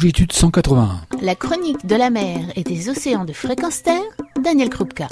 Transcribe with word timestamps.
longitude 0.00 0.32
181. 0.32 1.02
La 1.20 1.34
chronique 1.34 1.84
de 1.84 1.94
la 1.94 2.08
mer 2.08 2.40
et 2.56 2.62
des 2.62 2.88
océans 2.88 3.26
de 3.26 3.34
fréquence 3.34 3.82
terre, 3.82 4.00
Daniel 4.42 4.70
Krupka. 4.70 5.08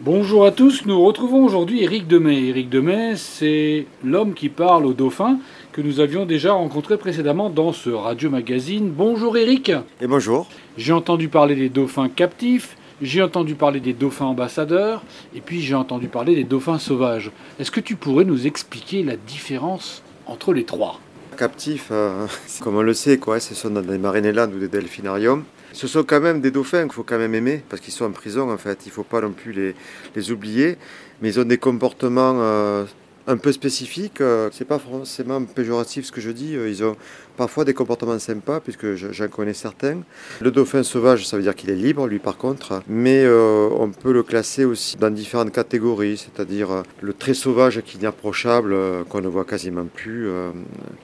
Bonjour 0.00 0.46
à 0.46 0.52
tous, 0.52 0.86
nous 0.86 1.04
retrouvons 1.04 1.44
aujourd'hui 1.44 1.82
Éric 1.82 2.06
Demey. 2.06 2.44
Éric 2.44 2.70
Demey, 2.70 3.16
c'est 3.16 3.84
l'homme 4.02 4.32
qui 4.32 4.48
parle 4.48 4.86
aux 4.86 4.94
dauphins 4.94 5.38
que 5.72 5.82
nous 5.82 6.00
avions 6.00 6.24
déjà 6.24 6.54
rencontré 6.54 6.96
précédemment 6.96 7.50
dans 7.50 7.74
ce 7.74 7.90
radio 7.90 8.30
magazine. 8.30 8.88
Bonjour 8.88 9.36
Éric. 9.36 9.70
Et 10.00 10.06
bonjour. 10.06 10.48
J'ai 10.78 10.94
entendu 10.94 11.28
parler 11.28 11.54
des 11.54 11.68
dauphins 11.68 12.08
captifs, 12.08 12.78
j'ai 13.02 13.22
entendu 13.22 13.54
parler 13.54 13.80
des 13.80 13.92
dauphins 13.92 14.24
ambassadeurs, 14.24 15.02
et 15.34 15.42
puis 15.42 15.60
j'ai 15.60 15.74
entendu 15.74 16.08
parler 16.08 16.34
des 16.34 16.44
dauphins 16.44 16.78
sauvages. 16.78 17.32
Est-ce 17.60 17.70
que 17.70 17.80
tu 17.80 17.96
pourrais 17.96 18.24
nous 18.24 18.46
expliquer 18.46 19.02
la 19.02 19.16
différence 19.16 20.02
entre 20.26 20.54
les 20.54 20.64
trois? 20.64 21.00
Captifs, 21.36 21.88
euh, 21.90 22.26
comme 22.60 22.76
on 22.76 22.82
le 22.82 22.94
sait, 22.94 23.20
ce 23.40 23.54
sont 23.54 23.70
dans 23.70 23.82
des 23.82 23.98
marinellandes 23.98 24.54
ou 24.54 24.58
des 24.58 24.68
delphinariums. 24.68 25.44
Ce 25.72 25.86
sont 25.86 26.04
quand 26.04 26.20
même 26.20 26.40
des 26.40 26.50
dauphins 26.50 26.84
qu'il 26.84 26.92
faut 26.92 27.02
quand 27.02 27.18
même 27.18 27.34
aimer, 27.34 27.62
parce 27.68 27.82
qu'ils 27.82 27.92
sont 27.92 28.06
en 28.06 28.12
prison 28.12 28.50
en 28.50 28.56
fait. 28.56 28.86
Il 28.86 28.88
ne 28.88 28.92
faut 28.92 29.04
pas 29.04 29.20
non 29.20 29.32
plus 29.32 29.52
les, 29.52 29.74
les, 30.14 30.30
oublier. 30.30 30.78
Mais 31.20 31.28
ils 31.28 31.40
ont 31.40 31.44
des 31.44 31.58
comportements 31.58 32.38
euh, 32.40 32.84
un 33.26 33.36
peu 33.36 33.52
spécifiques. 33.52 34.20
Euh, 34.20 34.48
c'est 34.52 34.64
pas 34.64 34.78
forcément 34.78 35.42
péjoratif 35.44 36.06
ce 36.06 36.12
que 36.12 36.20
je 36.20 36.30
dis. 36.30 36.56
Euh, 36.56 36.68
ils 36.68 36.84
ont 36.84 36.96
parfois 37.36 37.64
des 37.64 37.74
comportements 37.74 38.18
sympas, 38.18 38.60
puisque 38.60 38.94
j'en 38.94 39.28
connais 39.28 39.54
certains. 39.54 39.98
Le 40.40 40.50
dauphin 40.50 40.82
sauvage, 40.82 41.26
ça 41.26 41.36
veut 41.36 41.42
dire 41.42 41.54
qu'il 41.54 41.70
est 41.70 41.76
libre, 41.76 42.06
lui 42.06 42.18
par 42.18 42.36
contre. 42.36 42.82
Mais 42.88 43.26
on 43.28 43.90
peut 43.90 44.12
le 44.12 44.22
classer 44.22 44.64
aussi 44.64 44.96
dans 44.96 45.10
différentes 45.10 45.52
catégories, 45.52 46.16
c'est-à-dire 46.16 46.82
le 47.02 47.12
très 47.12 47.34
sauvage 47.34 47.82
qui 47.82 47.98
est 47.98 48.00
inapprochable, 48.00 48.74
qu'on 49.10 49.20
ne 49.20 49.28
voit 49.28 49.44
quasiment 49.44 49.84
plus. 49.84 50.30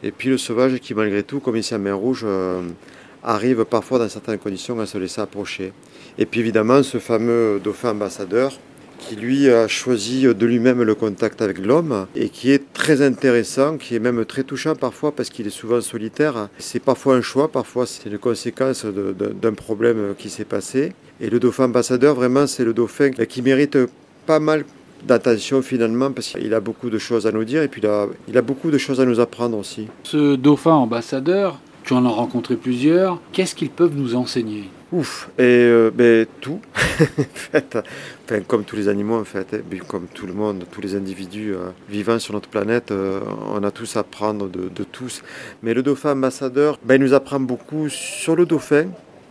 et 0.02 0.10
puis 0.10 0.30
le 0.30 0.38
sauvage 0.38 0.78
qui, 0.78 0.94
malgré 0.94 1.22
tout, 1.22 1.40
comme 1.40 1.56
ici 1.56 1.74
à 1.74 1.78
Main 1.78 1.92
Rouge, 1.92 2.24
arrive 3.22 3.64
parfois 3.66 3.98
dans 3.98 4.08
certaines 4.08 4.38
conditions 4.38 4.80
à 4.80 4.86
se 4.86 4.96
laisser 4.96 5.20
approcher. 5.20 5.72
Et 6.16 6.24
puis 6.24 6.40
évidemment 6.40 6.82
ce 6.82 6.98
fameux 6.98 7.60
dauphin 7.62 7.90
ambassadeur 7.90 8.58
qui 9.08 9.16
lui 9.16 9.50
a 9.50 9.68
choisi 9.68 10.22
de 10.22 10.46
lui-même 10.46 10.82
le 10.82 10.94
contact 10.94 11.42
avec 11.42 11.58
l'homme 11.58 12.06
et 12.14 12.28
qui 12.28 12.50
est 12.50 12.72
très 12.72 13.02
intéressant, 13.02 13.76
qui 13.76 13.94
est 13.94 13.98
même 13.98 14.24
très 14.24 14.44
touchant 14.44 14.74
parfois 14.74 15.12
parce 15.12 15.30
qu'il 15.30 15.46
est 15.46 15.50
souvent 15.50 15.80
solitaire. 15.80 16.48
C'est 16.58 16.80
parfois 16.80 17.16
un 17.16 17.20
choix, 17.20 17.50
parfois 17.50 17.86
c'est 17.86 18.08
une 18.08 18.18
conséquence 18.18 18.84
d'un 18.84 19.54
problème 19.54 20.14
qui 20.16 20.30
s'est 20.30 20.44
passé. 20.44 20.92
Et 21.20 21.30
le 21.30 21.38
dauphin 21.38 21.64
ambassadeur, 21.64 22.14
vraiment, 22.14 22.46
c'est 22.46 22.64
le 22.64 22.74
dauphin 22.74 23.10
qui 23.10 23.42
mérite 23.42 23.78
pas 24.26 24.40
mal 24.40 24.64
d'attention 25.06 25.62
finalement 25.62 26.10
parce 26.12 26.28
qu'il 26.28 26.54
a 26.54 26.60
beaucoup 26.60 26.90
de 26.90 26.98
choses 26.98 27.26
à 27.26 27.32
nous 27.32 27.44
dire 27.44 27.62
et 27.62 27.68
puis 27.68 27.82
il 28.28 28.38
a, 28.38 28.42
beaucoup 28.42 28.70
de 28.70 28.78
choses 28.78 29.00
à 29.00 29.04
nous 29.04 29.20
apprendre 29.20 29.58
aussi. 29.58 29.88
Ce 30.04 30.36
dauphin 30.36 30.74
ambassadeur, 30.74 31.60
tu 31.84 31.94
en 31.94 32.04
as 32.06 32.10
rencontré 32.10 32.56
plusieurs. 32.56 33.20
Qu'est-ce 33.32 33.54
qu'ils 33.54 33.70
peuvent 33.70 33.96
nous 33.96 34.14
enseigner? 34.14 34.70
Ouf, 34.92 35.30
et 35.38 35.42
euh, 35.42 35.90
ben, 35.90 36.26
tout, 36.42 36.60
en 36.76 37.24
fait, 37.32 37.78
comme 38.46 38.62
tous 38.64 38.76
les 38.76 38.88
animaux 38.88 39.18
en 39.18 39.24
fait, 39.24 39.54
hein. 39.54 39.78
comme 39.88 40.06
tout 40.06 40.26
le 40.26 40.34
monde, 40.34 40.66
tous 40.70 40.82
les 40.82 40.94
individus 40.94 41.54
euh, 41.54 41.70
vivant 41.88 42.18
sur 42.18 42.34
notre 42.34 42.50
planète, 42.50 42.90
euh, 42.90 43.20
on 43.54 43.64
a 43.64 43.70
tous 43.70 43.96
à 43.96 44.00
apprendre 44.00 44.50
de, 44.50 44.84
tous. 44.84 45.22
Mais 45.62 45.72
le 45.72 45.82
dauphin 45.82 46.12
ambassadeur, 46.12 46.78
ben, 46.84 46.96
il 46.96 47.00
nous 47.00 47.14
apprend 47.14 47.40
beaucoup 47.40 47.88
sur 47.88 48.36
le 48.36 48.44
dauphin, 48.44 48.88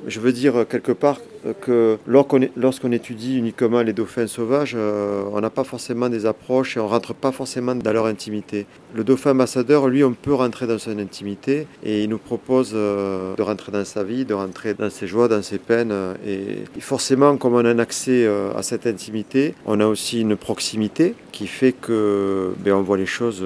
je 0.08 0.20
veux 0.20 0.34
dire 0.34 0.66
quelque 0.68 0.94
part 0.94 1.20
que 1.62 1.98
lorsqu'on 2.08 2.92
étudie 2.92 3.38
uniquement 3.38 3.82
les 3.82 3.94
dauphins 3.94 4.28
sauvages, 4.28 4.74
euh, 4.76 5.24
on 5.32 5.42
n'a 5.42 5.50
pas 5.50 5.64
forcément 5.64 6.10
des 6.10 6.26
approches 6.26 6.78
et 6.78 6.80
on 6.80 6.88
rentre 6.88 7.14
pas 7.14 7.32
forcément 7.32 7.76
dans 7.76 7.94
leur 7.94 8.06
intimité. 8.06 8.66
Le 8.94 9.04
dauphin 9.04 9.32
ambassadeur, 9.32 9.88
lui, 9.88 10.04
on 10.04 10.14
peut 10.14 10.34
rentrer 10.34 10.68
dans 10.68 10.78
son 10.78 10.98
intimité 11.00 11.68
et 11.84 12.04
il 12.04 12.10
nous 12.10 12.18
propose 12.18 12.72
euh, 12.74 13.36
de 13.36 13.42
rentrer 13.42 13.72
dans 13.72 13.86
sa 13.86 14.04
vie, 14.04 14.26
de 14.26 14.34
rentrer 14.34 14.74
dans 14.74 14.90
ses 14.90 15.08
joies, 15.08 15.28
dans 15.28 15.42
ses 15.42 15.58
peines. 15.58 15.94
Et 16.26 16.64
forcément, 16.80 17.38
comme 17.38 17.56
on 17.56 17.66
a 17.66 17.70
un 17.70 17.80
accès 17.80 18.26
euh, 18.26 18.54
à 18.56 18.64
cette 18.64 18.86
intimité, 18.86 19.56
on 19.66 19.80
a 19.80 19.86
aussi 19.86 20.22
une 20.22 20.36
proximité 20.36 21.16
qui 21.32 21.48
fait 21.48 21.72
que 21.72 22.52
ben, 22.60 22.74
on 22.74 22.82
voit 22.82 22.98
les 22.98 23.06
choses 23.06 23.44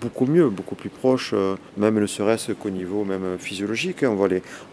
beaucoup 0.00 0.26
mieux, 0.26 0.48
beaucoup 0.48 0.74
plus 0.74 0.90
proches, 0.90 1.34
même 1.76 2.00
ne 2.00 2.06
serait-ce 2.06 2.52
qu'au 2.52 2.70
niveau 2.70 3.04
même 3.04 3.38
physiologique. 3.38 4.02
Hein. 4.02 4.16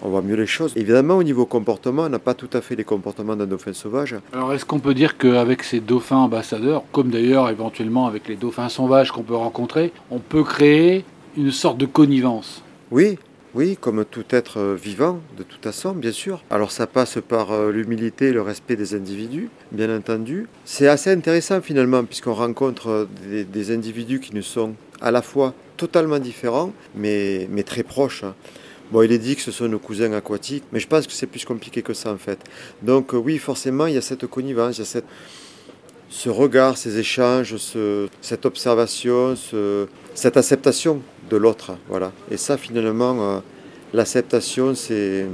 on 0.02 0.10
voit 0.10 0.22
mieux 0.22 0.36
les 0.36 0.48
choses. 0.48 0.74
Évidemment, 0.76 1.18
au 1.18 1.24
niveau 1.24 1.46
comportement, 1.46 2.04
on 2.04 2.10
n'a 2.10 2.20
pas 2.20 2.34
tout 2.34 2.50
à 2.54 2.62
fait 2.62 2.65
fait 2.66 2.76
les 2.76 2.84
comportements 2.84 3.36
d'un 3.36 3.46
dauphin 3.46 3.74
sauvage. 3.74 4.16
Alors 4.34 4.54
est-ce 4.54 4.66
qu'on 4.66 4.80
peut 4.80 4.94
dire 4.94 5.18
qu'avec 5.18 5.64
ces 5.64 5.80
dauphins 5.80 6.18
ambassadeurs, 6.18 6.84
comme 6.92 7.10
d'ailleurs 7.10 7.50
éventuellement 7.50 8.08
avec 8.08 8.28
les 8.28 8.36
dauphins 8.36 8.70
sauvages 8.70 9.12
qu'on 9.12 9.24
peut 9.24 9.36
rencontrer, 9.36 9.94
on 10.12 10.20
peut 10.20 10.44
créer 10.44 11.06
une 11.38 11.52
sorte 11.52 11.78
de 11.78 11.86
connivence? 11.86 12.64
Oui, 12.92 13.18
oui, 13.54 13.78
comme 13.80 14.04
tout 14.04 14.26
être 14.32 14.74
vivant, 14.74 15.22
de 15.38 15.44
toute 15.44 15.64
façon, 15.64 15.94
bien 15.94 16.12
sûr. 16.12 16.44
Alors 16.50 16.72
ça 16.72 16.88
passe 16.88 17.20
par 17.26 17.52
euh, 17.52 17.72
l'humilité 17.72 18.28
et 18.28 18.34
le 18.34 18.42
respect 18.42 18.76
des 18.76 18.96
individus, 18.96 19.50
bien 19.72 19.96
entendu. 19.96 20.48
C'est 20.66 20.88
assez 20.88 21.12
intéressant 21.12 21.62
finalement, 21.62 22.04
puisqu'on 22.04 22.34
rencontre 22.34 23.08
des, 23.30 23.46
des, 23.46 23.72
individus 23.72 24.20
qui 24.20 24.36
nous 24.36 24.42
sont 24.42 24.74
à 25.00 25.12
la 25.12 25.22
fois 25.22 25.54
totalement 25.78 26.20
différents, 26.20 26.74
mais, 26.96 27.48
mais 27.50 27.64
très 27.64 27.84
proches. 27.84 28.26
Bon, 28.96 29.02
il 29.02 29.12
est 29.12 29.18
dit 29.18 29.36
que 29.36 29.42
ce 29.42 29.52
sont 29.52 29.68
nos 29.68 29.78
cousins 29.78 30.14
aquatiques, 30.14 30.64
mais 30.72 30.80
je 30.80 30.88
pense 30.88 31.06
que 31.06 31.12
c'est 31.12 31.28
plus 31.28 31.44
compliqué 31.44 31.82
que 31.82 31.94
ça 31.94 32.14
en 32.14 32.18
fait. 32.18 32.40
Donc 32.82 33.14
euh, 33.14 33.18
oui, 33.18 33.38
forcément, 33.40 33.88
il 33.88 33.96
y 33.96 33.98
a 33.98 34.02
cette 34.02 34.26
connivence, 34.26 34.78
il 34.78 34.80
y 34.80 34.82
a 34.84 34.86
cette, 34.86 35.04
ce 36.08 36.30
regard, 36.30 36.78
ces 36.78 36.98
échanges, 36.98 37.58
cette 38.22 38.46
observation, 38.46 39.36
cette 40.14 40.38
acceptation 40.38 41.02
de 41.30 41.36
l'autre. 41.36 41.74
Voilà. 41.90 42.14
Et 42.32 42.38
ça, 42.38 42.58
finalement, 42.58 43.18
euh, 43.20 43.40
l'acceptation, 43.92 44.76
c'est 44.76 45.26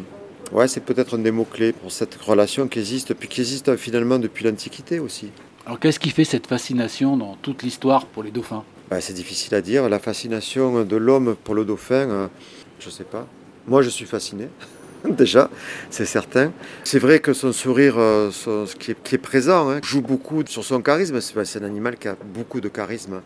ouais, 0.51 0.67
c'est 0.67 0.83
peut-être 0.83 1.13
un 1.13 1.19
des 1.19 1.29
mots-clés 1.29 1.71
pour 1.71 1.91
cette 1.91 2.15
relation 2.15 2.67
qui 2.67 2.79
existe, 2.79 3.13
puis 3.13 3.29
qui 3.29 3.41
existe 3.41 3.75
finalement 3.75 4.17
depuis 4.17 4.43
l'Antiquité 4.43 4.97
aussi. 4.99 5.29
Alors 5.67 5.79
qu'est-ce 5.79 5.99
qui 5.99 6.09
fait 6.09 6.25
cette 6.25 6.47
fascination 6.47 7.15
dans 7.15 7.35
toute 7.35 7.61
l'histoire 7.61 8.07
pour 8.07 8.23
les 8.23 8.31
dauphins? 8.31 8.63
Ben, 8.89 8.99
C'est 8.99 9.13
difficile 9.13 9.53
à 9.53 9.61
dire. 9.61 9.87
La 9.87 9.99
fascination 9.99 10.83
de 10.83 10.95
l'homme 10.95 11.35
pour 11.43 11.53
le 11.53 11.63
dauphin, 11.63 12.09
euh, 12.09 12.27
je 12.79 12.87
ne 12.87 12.91
sais 12.91 13.03
pas. 13.03 13.27
Moi, 13.67 13.81
je 13.81 13.89
suis 13.89 14.05
fasciné. 14.05 14.49
Déjà, 15.09 15.49
c'est 15.89 16.05
certain. 16.05 16.51
C'est 16.83 16.99
vrai 16.99 17.19
que 17.19 17.33
son 17.33 17.51
sourire, 17.51 17.95
euh, 17.97 18.29
ce 18.31 18.75
qui, 18.75 18.91
est, 18.91 19.17
présent, 19.17 19.69
hein, 19.69 19.79
joue 19.83 20.01
beaucoup 20.01 20.43
sur 20.45 20.63
son 20.63 20.81
charisme. 20.81 21.19
C'est 21.21 21.61
un 21.61 21.65
animal 21.65 21.97
qui 21.97 22.07
a 22.07 22.15
beaucoup 22.35 22.61
de 22.61 22.69
charisme, 22.69 23.21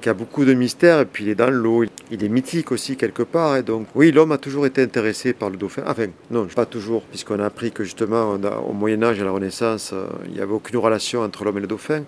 qui 0.00 0.08
a 0.08 0.14
beaucoup 0.14 0.44
de 0.44 0.54
mystère, 0.54 1.00
et 1.00 1.04
puis 1.04 1.24
il 1.24 1.30
est 1.30 1.34
dans 1.34 1.50
l'eau. 1.50 1.84
Il 2.10 2.24
est 2.24 2.28
mythique 2.28 2.72
aussi 2.72 2.96
quelque 2.96 3.22
part. 3.22 3.56
Et 3.56 3.62
donc, 3.62 3.86
oui, 3.94 4.10
l'homme 4.10 4.32
a 4.32 4.38
toujours 4.38 4.66
été 4.66 4.82
intéressé 4.82 5.32
par 5.32 5.50
le 5.50 5.56
dauphin. 5.56 5.82
Enfin, 5.86 6.06
non, 6.30 6.46
pas 6.46 6.66
toujours, 6.66 7.02
puisqu'on 7.02 7.38
a 7.38 7.46
appris 7.46 7.70
que 7.70 7.84
justement, 7.84 8.36
au 8.68 8.72
Moyen 8.72 9.02
Âge 9.02 9.18
et 9.18 9.22
à 9.22 9.24
la 9.24 9.30
Renaissance, 9.30 9.92
euh, 9.92 10.06
il 10.26 10.32
n'y 10.32 10.40
avait 10.40 10.52
aucune 10.52 10.78
relation 10.78 11.22
entre 11.22 11.44
l'homme 11.44 11.58
et 11.58 11.62
le 11.62 11.66
dauphin. 11.68 12.02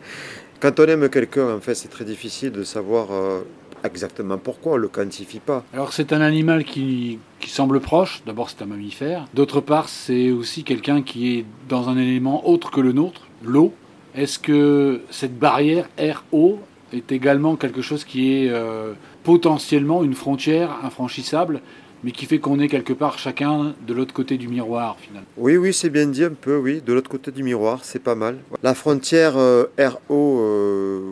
Quand 0.60 0.78
on 0.78 0.84
aime 0.84 1.08
quelqu'un, 1.08 1.54
en 1.54 1.60
fait, 1.60 1.74
c'est 1.74 1.88
très 1.88 2.04
difficile 2.04 2.52
de 2.52 2.64
savoir 2.64 3.08
euh, 3.12 3.40
exactement 3.84 4.38
pourquoi, 4.38 4.72
on 4.72 4.76
ne 4.76 4.82
le 4.82 4.88
quantifie 4.88 5.40
pas. 5.40 5.64
Alors 5.72 5.92
c'est 5.92 6.12
un 6.12 6.20
animal 6.20 6.64
qui, 6.64 7.18
qui 7.40 7.50
semble 7.50 7.80
proche, 7.80 8.22
d'abord 8.26 8.50
c'est 8.50 8.62
un 8.62 8.66
mammifère, 8.66 9.26
d'autre 9.34 9.60
part 9.60 9.88
c'est 9.88 10.30
aussi 10.30 10.64
quelqu'un 10.64 11.02
qui 11.02 11.38
est 11.38 11.44
dans 11.68 11.88
un 11.88 11.96
élément 11.96 12.48
autre 12.48 12.70
que 12.70 12.80
le 12.80 12.92
nôtre, 12.92 13.22
l'eau. 13.42 13.72
Est-ce 14.14 14.38
que 14.38 15.00
cette 15.10 15.38
barrière 15.38 15.88
air-eau 15.96 16.60
est 16.92 17.12
également 17.12 17.56
quelque 17.56 17.80
chose 17.80 18.04
qui 18.04 18.34
est 18.34 18.50
euh, 18.50 18.92
potentiellement 19.24 20.04
une 20.04 20.14
frontière 20.14 20.84
infranchissable 20.84 21.62
mais 22.04 22.10
qui 22.10 22.26
fait 22.26 22.38
qu'on 22.38 22.58
est 22.58 22.68
quelque 22.68 22.92
part 22.92 23.18
chacun 23.18 23.74
de 23.86 23.94
l'autre 23.94 24.12
côté 24.12 24.36
du 24.36 24.48
miroir 24.48 24.96
finalement? 24.98 25.28
Oui, 25.36 25.56
oui, 25.56 25.72
c'est 25.72 25.90
bien 25.90 26.06
dit 26.06 26.24
un 26.24 26.30
peu, 26.30 26.56
oui, 26.56 26.82
de 26.84 26.92
l'autre 26.92 27.10
côté 27.10 27.30
du 27.30 27.42
miroir, 27.42 27.84
c'est 27.84 28.02
pas 28.02 28.14
mal. 28.14 28.38
La 28.62 28.74
frontière 28.74 29.36
euh, 29.36 29.66
RO, 29.78 30.40
euh, 30.40 31.11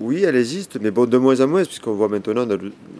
oui, 0.00 0.24
elle 0.24 0.36
existe, 0.36 0.78
mais 0.80 0.90
de 0.90 1.18
moins 1.18 1.40
en 1.40 1.46
moins, 1.46 1.64
puisqu'on 1.64 1.92
voit 1.92 2.08
maintenant, 2.08 2.46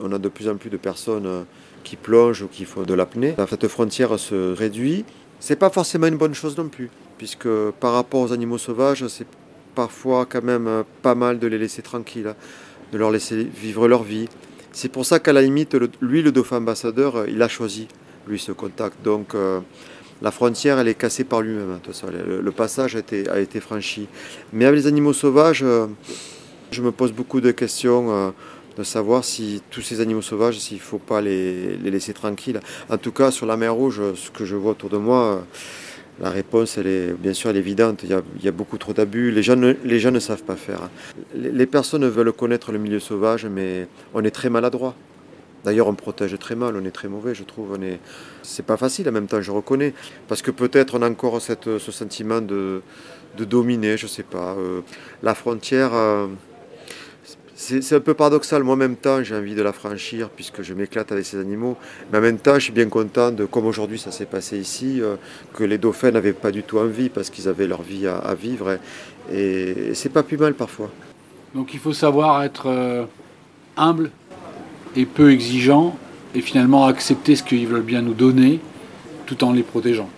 on 0.00 0.12
a 0.12 0.18
de 0.18 0.28
plus 0.28 0.48
en 0.48 0.56
plus 0.56 0.68
de 0.68 0.76
personnes 0.76 1.26
euh, 1.26 1.42
qui 1.82 1.96
plongent 1.96 2.42
ou 2.42 2.48
qui 2.48 2.66
font 2.66 2.82
de 2.82 2.92
l'apnée. 2.92 3.34
Cette 3.48 3.68
frontière 3.68 4.18
se 4.18 4.52
réduit. 4.52 5.06
C'est 5.40 5.56
pas 5.56 5.70
forcément 5.70 6.06
une 6.06 6.18
bonne 6.18 6.34
chose 6.34 6.58
non 6.58 6.68
plus, 6.68 6.90
puisque 7.16 7.48
par 7.80 7.94
rapport 7.94 8.20
aux 8.20 8.32
animaux 8.32 8.58
sauvages, 8.58 9.06
c'est 9.08 9.26
parfois 9.74 10.26
quand 10.26 10.44
même 10.44 10.68
euh, 10.68 10.82
pas 11.00 11.14
mal 11.14 11.38
de 11.38 11.46
les 11.46 11.56
laisser 11.56 11.80
tranquilles, 11.80 12.28
hein, 12.28 12.36
de 12.92 12.98
leur 12.98 13.10
laisser 13.10 13.44
vivre 13.44 13.88
leur 13.88 14.02
vie. 14.02 14.28
C'est 14.72 14.92
pour 14.92 15.06
ça 15.06 15.18
qu'à 15.18 15.32
la 15.32 15.40
limite, 15.40 15.74
lui, 16.02 16.20
le 16.20 16.32
dauphin 16.32 16.58
ambassadeur, 16.58 17.16
euh, 17.16 17.26
il 17.28 17.40
a 17.40 17.48
choisi, 17.48 17.88
lui, 18.28 18.38
ce 18.38 18.52
contact. 18.52 19.02
Donc, 19.02 19.34
la 20.22 20.30
frontière, 20.30 20.78
elle 20.78 20.88
est 20.88 20.94
cassée 20.94 21.24
par 21.24 21.40
lui-même. 21.40 21.78
Hein, 21.82 22.10
le, 22.42 22.52
passage 22.52 22.94
a 22.94 22.98
été, 22.98 23.26
a 23.30 23.40
été, 23.40 23.58
franchi. 23.58 24.06
Mais 24.52 24.66
avec 24.66 24.80
les 24.82 24.86
animaux 24.86 25.14
sauvages, 25.14 25.64
je 26.70 26.82
me 26.82 26.92
pose 26.92 27.12
beaucoup 27.12 27.40
de 27.40 27.50
questions 27.50 28.10
euh, 28.10 28.30
de 28.76 28.84
savoir 28.84 29.24
si 29.24 29.62
tous 29.70 29.82
ces 29.82 30.00
animaux 30.00 30.22
sauvages, 30.22 30.58
s'il 30.58 30.78
ne 30.78 30.82
faut 30.82 30.98
pas 30.98 31.20
les, 31.20 31.76
laisser 31.76 32.12
tranquilles. 32.14 32.60
En 32.88 32.98
tout 32.98 33.12
cas, 33.12 33.30
sur 33.30 33.46
la 33.46 33.56
mer 33.56 33.74
Rouge, 33.74 34.00
ce 34.14 34.30
que 34.30 34.44
je 34.44 34.56
vois 34.56 34.72
autour 34.72 34.90
de 34.90 34.96
moi, 34.96 35.22
euh, 35.24 35.38
la 36.20 36.30
réponse, 36.30 36.78
est 36.78 37.14
bien 37.18 37.32
sûr 37.32 37.50
elle 37.50 37.56
est 37.56 37.60
évidente. 37.60 38.04
Il 38.04 38.10
y 38.44 38.48
a, 38.48 38.52
beaucoup 38.52 38.78
trop 38.78 38.92
d'abus. 38.92 39.30
Les 39.30 39.42
gens, 39.42 39.56
ne, 39.56 39.74
les 39.84 40.10
ne 40.10 40.18
savent 40.18 40.42
pas 40.42 40.56
faire. 40.56 40.90
Les, 41.34 41.66
personnes 41.66 42.06
veulent 42.06 42.32
connaître 42.32 42.72
le 42.72 42.78
milieu 42.78 43.00
sauvage, 43.00 43.46
mais 43.46 43.88
on 44.14 44.22
est 44.22 44.30
très 44.30 44.50
maladroit. 44.50 44.94
D'ailleurs, 45.64 45.88
on 45.88 45.94
protège 45.94 46.38
très 46.38 46.54
mal, 46.54 46.74
on 46.76 46.84
est 46.84 46.90
très 46.90 47.08
mauvais, 47.08 47.34
je 47.34 47.44
trouve. 47.44 47.76
On 47.78 47.82
est... 47.82 48.00
C'est 48.42 48.64
pas 48.64 48.76
facile 48.76 49.08
en 49.08 49.12
même 49.12 49.26
temps, 49.26 49.40
je 49.40 49.50
reconnais. 49.50 49.94
Parce 50.28 50.42
que 50.42 50.50
peut-être 50.50 50.94
on 50.94 51.02
a 51.02 51.10
encore 51.10 51.40
ce 51.40 51.78
sentiment 51.78 52.40
de, 52.40 52.82
dominer, 53.38 53.96
je 53.96 54.06
sais 54.06 54.22
pas. 54.22 54.54
Euh, 54.58 54.80
la 55.22 55.34
frontière, 55.34 55.92
c'est 57.60 57.94
un 57.94 58.00
peu 58.00 58.14
paradoxal. 58.14 58.62
Moi, 58.62 58.74
en 58.74 58.78
même 58.78 58.96
temps, 58.96 59.22
j'ai 59.22 59.34
envie 59.34 59.54
de 59.54 59.60
la 59.60 59.72
franchir 59.72 60.30
puisque 60.30 60.62
je 60.62 60.72
m'éclate 60.72 61.12
avec 61.12 61.26
ces 61.26 61.38
animaux. 61.38 61.76
Mais 62.10 62.18
en 62.18 62.22
même 62.22 62.38
temps, 62.38 62.54
je 62.54 62.60
suis 62.60 62.72
bien 62.72 62.88
content 62.88 63.30
de, 63.30 63.44
comme 63.44 63.66
aujourd'hui 63.66 63.98
ça 63.98 64.10
s'est 64.10 64.24
passé 64.24 64.58
ici, 64.58 65.02
euh, 65.02 65.16
que 65.52 65.64
les 65.64 65.76
dauphins 65.76 66.10
n'avaient 66.10 66.32
pas 66.32 66.52
du 66.52 66.62
tout 66.62 66.78
envie 66.78 67.10
parce 67.10 67.28
qu'ils 67.28 67.48
avaient 67.48 67.66
leur 67.66 67.82
vie 67.82 68.06
à, 68.06 68.34
vivre. 68.34 68.78
Et, 69.30 69.90
et 69.90 69.94
c'est 69.94 70.08
pas 70.08 70.22
plus 70.22 70.38
mal 70.38 70.54
parfois. 70.54 70.90
Donc 71.54 71.74
il 71.74 71.80
faut 71.80 71.92
savoir 71.92 72.42
être 72.44 73.06
humble 73.76 74.10
et 74.96 75.04
peu 75.04 75.30
exigeant 75.30 75.96
et 76.34 76.40
finalement 76.40 76.86
accepter 76.86 77.36
ce 77.36 77.42
qu'ils 77.42 77.66
veulent 77.66 77.82
bien 77.82 78.02
nous 78.02 78.14
donner 78.14 78.60
tout 79.26 79.44
en 79.44 79.52
les 79.52 79.62
protégeant. 79.62 80.08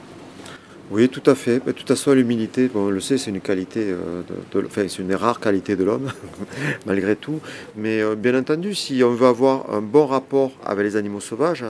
Oui, 0.92 1.08
tout 1.08 1.22
à 1.24 1.34
fait. 1.34 1.64
De 1.64 1.72
toute 1.72 1.88
façon, 1.88 2.12
l'humilité, 2.12 2.68
bon, 2.68 2.88
on 2.88 2.90
le 2.90 3.00
sait, 3.00 3.16
c'est 3.16 3.30
une 3.30 3.40
qualité, 3.40 3.80
euh, 3.80 4.20
de, 4.52 4.66
enfin, 4.66 4.82
c'est 4.88 4.98
une 4.98 5.14
rare 5.14 5.40
qualité 5.40 5.74
de 5.74 5.84
l'homme, 5.84 6.12
malgré 6.86 7.16
tout. 7.16 7.40
Mais 7.76 8.02
euh, 8.02 8.14
bien 8.14 8.38
entendu, 8.38 8.74
si 8.74 9.02
on 9.02 9.14
veut 9.14 9.26
avoir 9.26 9.72
un 9.72 9.80
bon 9.80 10.04
rapport 10.04 10.52
avec 10.66 10.84
les 10.84 10.96
animaux 10.96 11.20
sauvages, 11.20 11.64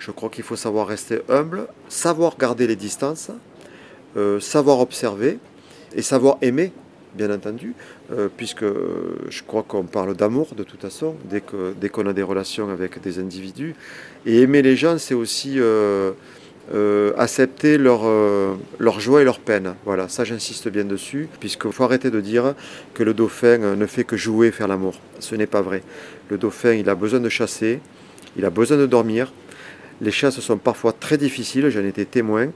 je 0.00 0.10
crois 0.10 0.30
qu'il 0.30 0.42
faut 0.42 0.56
savoir 0.56 0.88
rester 0.88 1.20
humble, 1.28 1.68
savoir 1.88 2.36
garder 2.36 2.66
les 2.66 2.74
distances, 2.74 3.30
euh, 4.16 4.40
savoir 4.40 4.80
observer 4.80 5.38
et 5.94 6.02
savoir 6.02 6.36
aimer 6.42 6.72
bien 7.14 7.32
entendu, 7.32 7.72
puisque 8.36 8.66
je 8.66 9.42
crois 9.46 9.62
qu'on 9.62 9.84
parle 9.84 10.14
d'amour 10.14 10.48
de 10.54 10.64
toute 10.64 10.82
façon, 10.82 11.14
dès 11.24 11.40
qu'on 11.40 11.72
dès 11.80 11.88
qu'on 11.88 12.06
a 12.06 12.12
des 12.12 12.22
relations 12.22 12.68
avec 12.68 13.00
des 13.00 13.18
individus. 13.18 13.74
Et 14.26 14.42
aimer 14.42 14.60
les 14.60 14.76
gens, 14.76 14.98
c'est 14.98 15.14
aussi 15.14 15.58
accepter 17.16 17.78
leur, 17.78 18.02
leur 18.78 19.00
joie 19.00 19.22
et 19.22 19.24
leur 19.24 19.38
peine. 19.38 19.74
Voilà, 19.84 20.08
ça 20.08 20.24
j'insiste 20.24 20.68
bien 20.68 20.84
dessus, 20.84 21.28
puisqu'il 21.40 21.72
faut 21.72 21.84
arrêter 21.84 22.10
de 22.10 22.20
dire 22.20 22.54
que 22.94 23.02
le 23.02 23.14
dauphin 23.14 23.58
ne 23.76 23.86
fait 23.86 24.04
que 24.04 24.16
jouer 24.16 24.48
et 24.48 24.52
faire 24.52 24.68
l'amour. 24.68 24.98
Ce 25.20 25.34
n'est 25.34 25.46
pas 25.46 25.62
vrai. 25.62 25.82
Le 26.28 26.38
dauphin, 26.38 26.72
il 26.72 26.88
a 26.88 26.94
besoin 26.94 27.20
de 27.20 27.28
chasser, 27.28 27.80
il 28.36 28.44
a 28.44 28.50
besoin 28.50 28.76
de 28.76 28.86
dormir. 28.86 29.32
Les 30.00 30.10
chasses 30.10 30.40
sont 30.40 30.58
parfois 30.58 30.92
très 30.92 31.16
difficiles, 31.16 31.68
j'en 31.70 31.84
étais 31.84 32.04
témoin. 32.04 32.48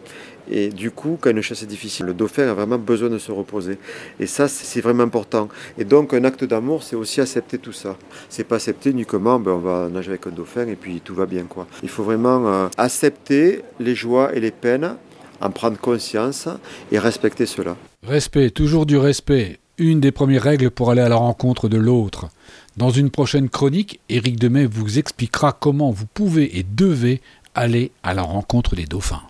Et 0.50 0.68
du 0.68 0.90
coup, 0.90 1.16
quand 1.20 1.30
une 1.30 1.42
chasse 1.42 1.62
est 1.62 1.66
difficile, 1.66 2.06
le 2.06 2.14
dauphin 2.14 2.48
a 2.48 2.54
vraiment 2.54 2.78
besoin 2.78 3.08
de 3.08 3.18
se 3.18 3.30
reposer. 3.30 3.78
Et 4.18 4.26
ça, 4.26 4.48
c'est 4.48 4.80
vraiment 4.80 5.04
important. 5.04 5.48
Et 5.78 5.84
donc, 5.84 6.12
un 6.12 6.24
acte 6.24 6.44
d'amour, 6.44 6.82
c'est 6.82 6.96
aussi 6.96 7.20
accepter 7.20 7.58
tout 7.58 7.72
ça. 7.72 7.96
C'est 8.28 8.44
pas 8.44 8.56
accepter 8.56 8.90
uniquement, 8.90 9.38
ben, 9.38 9.52
on 9.52 9.58
va 9.58 9.88
nager 9.88 10.10
avec 10.10 10.26
un 10.26 10.30
dauphin 10.30 10.66
et 10.66 10.76
puis 10.76 11.00
tout 11.04 11.14
va 11.14 11.26
bien. 11.26 11.44
quoi. 11.44 11.66
Il 11.82 11.88
faut 11.88 12.02
vraiment 12.02 12.48
euh, 12.48 12.68
accepter 12.76 13.62
les 13.78 13.94
joies 13.94 14.34
et 14.34 14.40
les 14.40 14.50
peines, 14.50 14.96
en 15.40 15.50
prendre 15.50 15.78
conscience 15.78 16.48
et 16.90 16.98
respecter 16.98 17.46
cela. 17.46 17.76
Respect, 18.06 18.50
toujours 18.50 18.86
du 18.86 18.96
respect. 18.96 19.58
Une 19.80 19.98
des 19.98 20.12
premières 20.12 20.42
règles 20.42 20.70
pour 20.70 20.90
aller 20.90 21.00
à 21.00 21.08
la 21.08 21.16
rencontre 21.16 21.70
de 21.70 21.78
l'autre. 21.78 22.28
Dans 22.76 22.90
une 22.90 23.08
prochaine 23.08 23.48
chronique, 23.48 23.98
Éric 24.10 24.38
Demey 24.38 24.66
vous 24.66 24.98
expliquera 24.98 25.52
comment 25.52 25.90
vous 25.90 26.04
pouvez 26.04 26.58
et 26.58 26.62
devez 26.62 27.22
aller 27.54 27.90
à 28.02 28.12
la 28.12 28.20
rencontre 28.20 28.76
des 28.76 28.84
dauphins. 28.84 29.22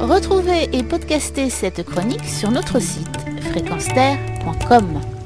Retrouvez 0.00 0.70
et 0.72 0.82
podcastez 0.84 1.50
cette 1.50 1.84
chronique 1.84 2.24
sur 2.24 2.50
notre 2.50 2.80
site 2.80 3.18
fréquenceterre.com. 3.50 5.17